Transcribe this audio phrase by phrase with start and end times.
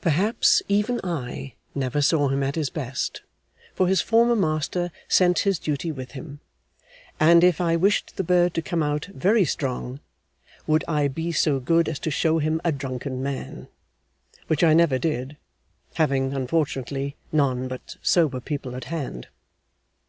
[0.00, 3.22] Perhaps even I never saw him at his best,
[3.74, 6.38] for his former master sent his duty with him,
[7.18, 9.98] 'and if I wished the bird to come out very strong,
[10.68, 13.66] would I be so good as to show him a drunken man'
[14.46, 15.36] which I never did,
[15.94, 19.26] having (unfortunately) none but sober people at hand.